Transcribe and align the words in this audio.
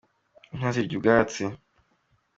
Inka 0.53 0.69
zirya 0.75 0.95
ubwatsi. 0.97 1.43